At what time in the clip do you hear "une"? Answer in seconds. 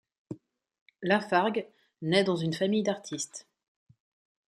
2.35-2.55